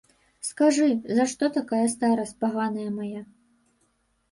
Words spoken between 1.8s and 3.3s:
старасць паганая мая?